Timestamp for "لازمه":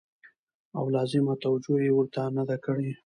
0.95-1.33